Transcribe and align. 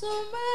so 0.00 0.08
much. 0.08 0.49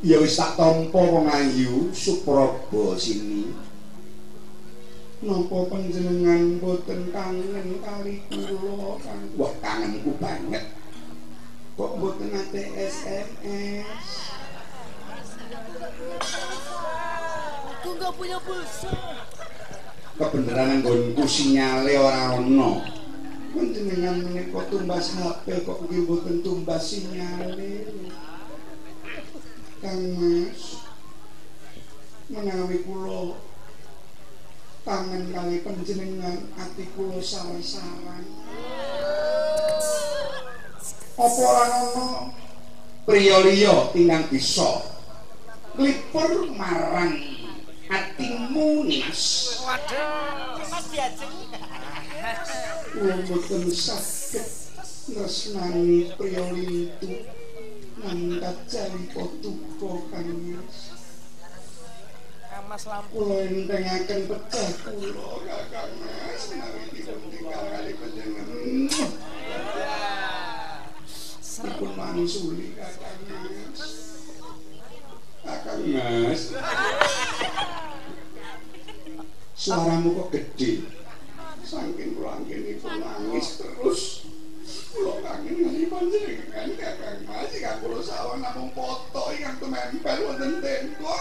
Ya 0.00 0.16
wis 0.20 0.36
tak 0.36 0.56
tampa 0.56 1.00
wong 1.00 1.26
ayu 1.28 1.88
supraba 1.92 2.96
sini. 2.96 3.52
Napa 5.20 5.68
panjenengan 5.68 6.56
boten 6.64 7.12
kangen 7.12 7.68
kali 7.84 8.24
kula 8.32 8.96
kan 9.04 9.20
wah 9.36 9.52
kangenku 9.60 10.16
banget. 10.16 10.64
Kok 11.76 11.92
boten 12.00 12.32
ate 12.32 12.62
SMS 12.76 14.30
aku 17.80 17.88
enggak 17.96 18.12
punya 18.16 18.38
pulsa. 18.44 18.92
Kebenaran 20.20 20.84
nggonku 20.84 21.24
sinyale 21.24 21.96
ora 21.96 22.36
ono 22.36 22.99
panjenengan 23.50 24.22
menika 24.22 24.60
tumbas 24.70 25.18
HP 25.18 25.66
kok 25.66 25.78
nggih 25.86 26.06
boten 26.06 26.38
tumbas 26.46 26.82
sinyale 26.86 27.90
Kang 29.80 30.02
Mas 30.14 30.84
menawi 32.30 32.86
kula 32.86 33.34
tangan 34.86 35.24
kali 35.34 35.56
panjenengan 35.66 36.38
ati 36.54 36.84
kula 36.94 37.18
saran-saran 37.18 38.24
apa 41.20 41.40
ora 41.42 41.64
ana 41.68 42.08
priya 43.04 43.42
liya 43.42 43.90
tinggal 43.90 44.22
bisa 44.30 44.86
klipur 45.74 46.54
marang 46.54 47.18
atimu 47.90 48.86
Mas 48.86 49.22
waduh 49.66 50.60
Mas 50.70 50.86
diajeng 50.94 51.59
kula 53.00 53.16
mboten 53.16 53.64
saged 53.72 54.44
nresnani 55.08 56.12
priya 56.20 56.52
itu 56.52 57.24
ngangkat 57.96 58.56
cari 58.68 59.02
potuko 59.08 60.04
kanis 60.12 60.92
Mas 62.68 62.84
lampu 62.84 63.24
kula 63.24 63.48
entengaken 63.48 64.20
pecah 64.28 64.68
kula 64.84 65.32
kakang 65.48 65.96
Mas 65.96 66.42
menawi 66.52 66.80
dipun 66.92 67.24
tinggal 67.32 67.64
kali 67.72 67.92
panjenengan 67.96 68.48
Dipun 71.64 71.90
mangsuli 71.96 72.76
kakang 72.76 73.20
Mas 73.32 73.80
Kakang 75.40 75.82
Mas 75.88 76.42
Suaramu 79.56 80.20
kok 80.20 80.28
gede? 80.36 81.00
Saking 81.64 82.19
kula 82.60 82.60
anggenipun 82.60 82.96
nangis 83.00 83.48
terus 83.56 84.00
kula 84.92 85.14
kangen 85.24 85.54
ngali 85.64 85.84
panjenengan 85.88 86.68
kakang 86.76 87.20
Mas 87.24 87.52
kang 87.56 87.78
kula 87.80 88.00
sawang 88.04 88.40
namung 88.44 88.70
foto. 88.76 89.32
Ingkang 89.32 89.56
tumempel 89.56 90.18
wonten 90.28 90.52
tembok. 90.60 91.20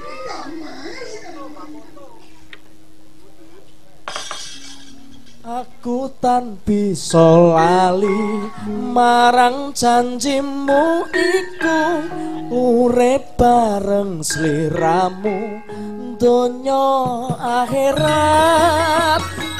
Kakang 0.00 0.52
Mas. 0.60 1.10
Aku 5.42 6.06
tan 6.22 6.62
bisa 6.62 7.34
lali. 7.34 8.46
Marang 8.70 9.74
janjimu 9.74 11.10
iku 11.10 11.82
urip 12.48 13.34
bareng 13.34 14.22
sliramu 14.22 15.58
donya 16.22 16.86
akhirat 17.42 19.51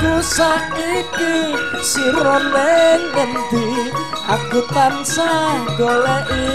ku 0.00 0.12
saiki 0.20 1.36
sira 1.80 2.38
ngendi 2.44 3.68
aku 4.28 4.60
tansah 4.72 5.64
goleki. 5.80 6.48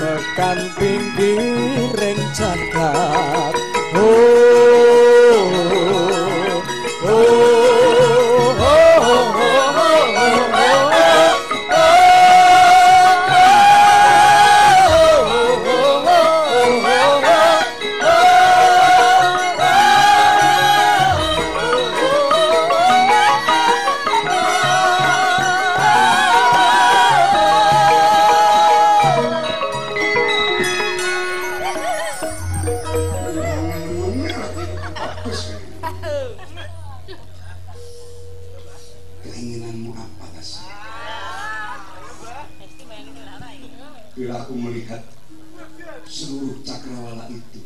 Tekan 0.00 0.58
pinggiring 0.80 2.20
jagat 2.32 3.69
keinginanmu 39.20 39.90
apa 39.94 40.26
kasih 40.38 40.64
bila 44.16 44.34
aku 44.42 44.52
melihat 44.58 45.02
seluruh 46.04 46.60
cakrawala 46.66 47.24
itu 47.30 47.60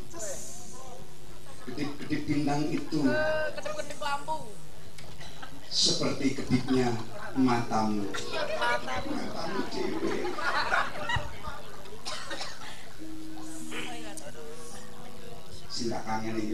kedip-kedip 1.65 2.21
bintang 2.29 2.69
itu 2.69 3.01
seperti 5.75 6.39
kedipnya 6.39 6.95
matamu. 7.35 8.07
Matamu 8.63 9.61
cewek. 9.75 10.23
Sila 15.67 15.99
ini 16.23 16.54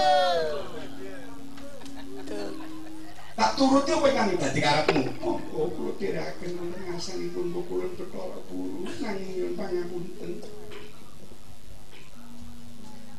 turuti 3.61 3.93
apa 3.93 4.07
ingkang 4.09 4.41
dadi 4.41 4.57
karepmu? 4.57 5.01
Oh, 5.21 5.37
kula 5.69 5.93
tiraken 6.01 6.57
wonten 6.57 6.81
ngasanipun 6.81 7.53
kula 7.69 7.93
Bathara 7.93 8.41
Guru 8.49 8.89
nanging 8.97 9.29
nyuwun 9.37 9.53
pangapunten. 9.53 10.31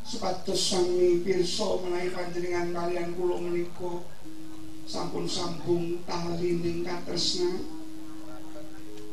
Supados 0.02 0.58
sami 0.58 1.22
pirsa 1.22 1.78
menawi 1.78 2.10
panjenengan 2.10 2.74
kalian 2.74 3.14
kula 3.14 3.38
menika 3.38 4.02
sampun 4.82 5.30
sambung 5.30 6.02
tali 6.10 6.58
ning 6.58 6.82
katresna. 6.82 7.62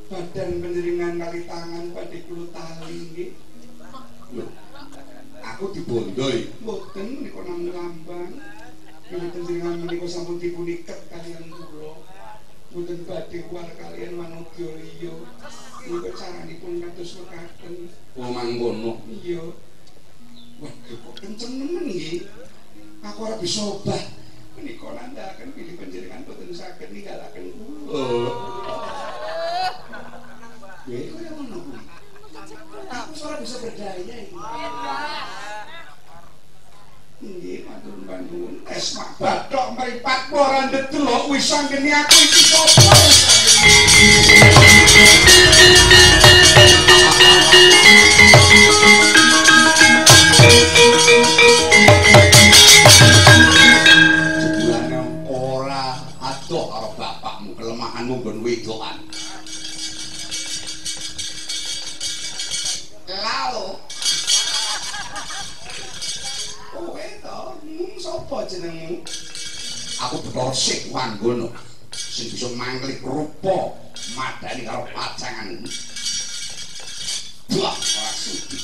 Badan 0.09 0.49
panjenengan 0.65 1.13
kali 1.21 1.45
tangan 1.45 1.93
badhe 1.93 2.25
kula 2.25 2.49
tali 2.49 2.95
nggih. 3.13 3.31
Aku 5.45 5.77
dibondoi. 5.77 6.57
Mboten 6.65 7.07
menika 7.21 7.41
namung 7.45 7.69
lambang. 7.69 8.33
Menawi 9.13 9.29
panjenengan 9.29 9.77
menika 9.85 10.07
sampun 10.09 10.41
dipun 10.41 10.65
kalian 11.19 11.51
kula. 11.51 11.91
Mboten 12.69 12.99
badhe 13.03 13.39
war 13.51 13.67
kalian 13.75 14.13
manungsa 14.15 14.67
liya. 14.79 15.13
Menika 15.83 16.11
caranipun 16.15 16.79
kados 16.79 17.11
mekaten. 17.19 17.73
Oh 18.15 18.29
mangkono. 18.31 19.03
Iya. 19.09 19.43
Waduh 20.63 20.97
kok 21.03 21.15
kenceng 21.19 21.53
nemen 21.59 21.91
nggih. 21.91 22.23
Aku 23.03 23.19
ora 23.27 23.35
bisa 23.35 23.67
obah. 23.67 23.99
Menika 24.55 24.87
nandhaken 24.95 25.51
pilih 25.55 25.75
panjenengan 25.75 26.23
boten 26.23 26.55
saged 26.55 26.89
ninggalaken 26.95 27.45
kula. 27.51 27.83
Oh. 27.91 28.31
Ya 30.87 30.99
kaya 31.03 31.29
ngono 31.35 31.57
kuwi. 31.67 31.79
Aku 32.87 33.11
ora 33.27 33.37
bisa 33.43 33.57
berdaya 33.59 33.99
iki. 33.99 34.31
Nggih, 37.19 37.67
matur 38.29 38.39
nuwun. 38.39 38.61
Es 38.69 38.93
mak 38.95 39.19
bathok 39.19 39.71
mripat 39.77 40.31
ora 40.31 40.65
ndedelok 40.67 41.29
wis 41.29 41.49
sanggene 41.49 41.93
aku 41.93 42.15
iki 42.15 42.43
sapa. 42.49 42.83
Sapa 68.29 68.45
jenengmu? 68.45 69.01
Aku 70.05 70.21
Bathara 70.21 70.53
Sik 70.53 70.93
Wanggono 70.93 71.49
sing 71.89 72.29
bisa 72.29 72.45
manglik 72.53 73.01
rupa 73.01 73.73
madani 74.13 74.69
karo 74.69 74.85
pacangan. 74.93 75.57
Wah, 77.57 77.73
ora 77.73 78.11
sudi. 78.13 78.57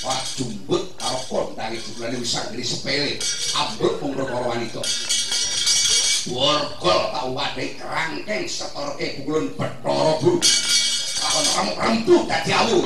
Ora 0.00 0.16
jumbut 0.40 0.96
karo 0.96 1.20
kondange 1.28 1.76
jebulane 1.76 2.24
wis 2.24 2.32
sanggene 2.32 2.64
sepele. 2.64 3.20
Ambruk 3.52 4.00
mung 4.00 4.16
perkara 4.16 4.48
wanita. 4.48 4.80
Wargol 6.32 7.00
tau 7.12 7.36
wadhe 7.36 7.76
kerangkeng 7.76 8.48
setorke 8.48 9.20
pukulan 9.20 9.52
Bathara 9.60 10.16
Guru. 10.24 10.40
Lakon 11.20 11.44
kamu 11.52 11.72
rembuh 11.76 12.22
dadi 12.24 12.50
awu, 12.56 12.80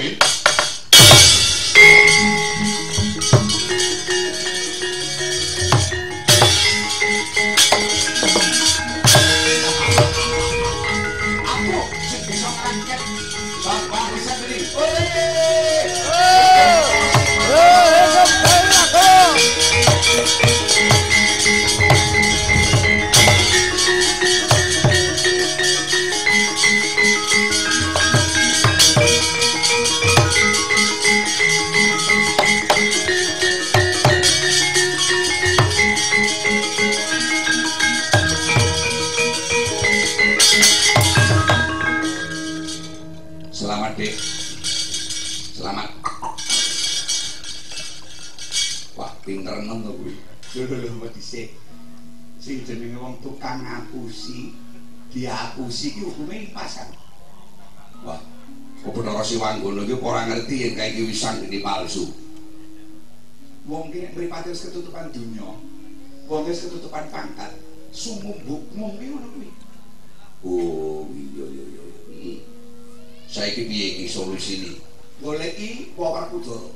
pinter 49.25 49.57
to 49.61 49.91
kuwi. 49.99 50.15
Lho 50.55 50.77
lho 50.77 50.89
mbok 50.97 51.13
dhisik. 51.15 51.55
Sing 52.41 52.65
jenenge 52.65 52.97
wong 52.97 53.21
tukang 53.21 53.61
ngapusi, 53.61 54.57
diapusi 55.13 55.93
iki 55.93 56.01
hukume 56.01 56.49
lipasan. 56.49 56.89
Wah, 58.01 58.17
kok 58.81 58.97
Bathara 58.97 59.21
Siwanggono 59.21 59.85
iki 59.85 59.95
ora 60.01 60.25
ngerti 60.25 60.55
yen 60.65 60.73
kae 60.73 60.97
iki 60.97 61.13
wis 61.13 61.21
sanggene 61.21 61.61
palsu. 61.61 62.09
Wong 63.69 63.93
ki 63.93 64.09
nek 64.09 64.17
mripate 64.17 64.57
wis 64.57 64.65
ketutupan 64.65 65.13
donya, 65.13 65.53
wong 66.27 66.43
wis 66.49 66.65
ketutupan 66.65 67.13
pangkat, 67.13 67.61
sumumbuk 67.93 68.65
mung 68.73 68.97
ngono 68.97 69.29
kuwi. 69.37 69.49
Oh, 70.41 71.05
iya 71.13 71.45
iya 71.45 71.65
iya. 71.69 71.85
Saiki 73.29 73.69
piye 73.69 73.87
iki 74.01 74.09
solusine? 74.09 74.81
Goleki 75.21 75.93
Wawarkudara. 75.95 76.73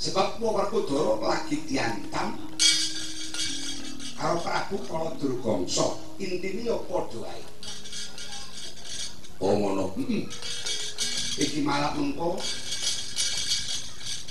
Sebab 0.00 0.40
Wawarkudara 0.40 1.20
lagi 1.20 1.60
diantam 1.68 2.40
karo 4.16 4.40
Prabu 4.40 4.80
Kala 4.88 5.12
Durgangsa. 5.20 6.00
Intine 6.16 6.64
ya 6.64 6.76
padha 6.88 7.20
wae. 7.20 7.44
Oh, 9.44 9.52
ngono. 9.60 9.92
Heeh. 10.00 10.24
Iki 11.40 11.60
malah 11.64 11.92
mengko 11.96 12.40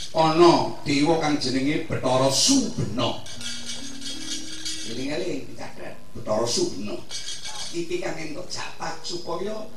Ana 0.10 0.74
dewa 0.82 1.22
kang 1.22 1.38
jenenge 1.38 1.86
Bathara 1.86 2.34
Subena. 2.34 3.22
eling-eling 4.90 5.54
dicatet. 5.54 6.02
Bathara 6.18 6.50
Subena. 6.50 6.98
Iki 7.78 8.02
kang 8.02 8.18
entuk 8.18 8.50
jatah 8.50 8.98
supaya 9.06 9.70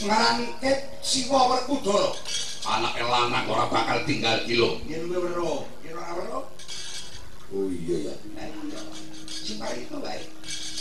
ngrangket 0.00 1.04
Siwa 1.04 1.52
Werkudara. 1.52 2.16
anak 2.66 2.92
elanak 3.00 3.44
ora 3.48 3.64
bakal 3.72 4.04
tinggal 4.04 4.44
kilo. 4.44 4.80
Yen 4.84 5.08
wero 5.08 5.64
ora 5.64 6.12
wero 6.16 6.40
oh 7.50 7.66
iya 7.66 8.12
ya 8.12 8.14
sing 9.26 9.58
bari 9.58 9.82
to 9.90 9.98
bari 9.98 10.22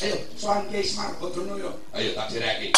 ayo 0.05 0.15
soan 0.38 0.69
ke 0.69 0.86
smart 0.86 1.17
bodono 1.17 1.57
yo. 1.57 1.71
Ayo 1.95 2.13
tak 2.13 2.29
direki 2.29 2.69